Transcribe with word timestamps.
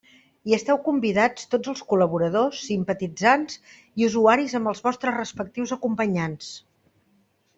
Hi 0.49 0.53
esteu 0.55 0.77
convidats 0.85 1.43
tots 1.51 1.71
els 1.73 1.83
col·laboradors, 1.91 2.63
simpatitzants 2.69 3.59
i 4.03 4.07
usuaris 4.09 4.57
amb 4.61 4.71
els 4.73 4.81
vostres 4.89 5.17
respectius 5.21 5.75
acompanyants. 5.79 6.49